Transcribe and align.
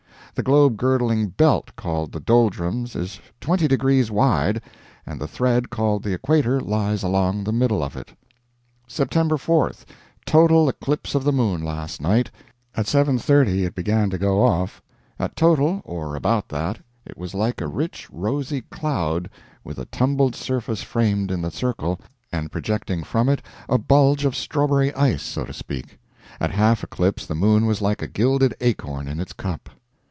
The 0.33 0.43
globe 0.43 0.77
girdling 0.77 1.27
belt 1.27 1.75
called 1.75 2.13
the 2.13 2.21
doldrums 2.21 2.95
is 2.95 3.19
20 3.41 3.67
degrees 3.67 4.09
wide, 4.09 4.61
and 5.05 5.19
the 5.19 5.27
thread 5.27 5.69
called 5.69 6.03
the 6.03 6.13
equator 6.13 6.61
lies 6.61 7.03
along 7.03 7.43
the 7.43 7.51
middle 7.51 7.83
of 7.83 7.97
it. 7.97 8.13
Sept. 8.87 9.37
4. 9.39 9.71
Total 10.25 10.69
eclipse 10.69 11.15
of 11.15 11.25
the 11.25 11.33
moon 11.33 11.61
last 11.61 11.99
night. 12.01 12.31
At 12.75 12.85
7.30 12.85 13.65
it 13.67 13.75
began 13.75 14.09
to 14.09 14.17
go 14.17 14.41
off. 14.41 14.81
At 15.19 15.35
total 15.35 15.81
or 15.83 16.15
about 16.15 16.47
that 16.47 16.79
it 17.05 17.17
was 17.17 17.33
like 17.33 17.59
a 17.59 17.67
rich 17.67 18.07
rosy 18.09 18.61
cloud 18.61 19.29
with 19.65 19.77
a 19.77 19.85
tumbled 19.87 20.33
surface 20.33 20.81
framed 20.81 21.29
in 21.29 21.41
the 21.41 21.51
circle 21.51 21.99
and 22.31 22.49
projecting 22.53 23.03
from 23.03 23.27
it 23.27 23.41
a 23.67 23.77
bulge 23.77 24.23
of 24.23 24.37
strawberry 24.37 24.95
ice, 24.95 25.23
so 25.23 25.43
to 25.43 25.51
speak. 25.53 25.99
At 26.39 26.51
half 26.51 26.85
eclipse 26.85 27.25
the 27.25 27.35
moon 27.35 27.65
was 27.65 27.81
like 27.81 28.01
a 28.01 28.07
gilded 28.07 28.55
acorn 28.61 29.09
in 29.09 29.19
its 29.19 29.33
cup. 29.33 29.69